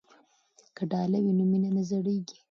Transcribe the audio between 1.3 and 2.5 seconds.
نو مینه نه زړیږي.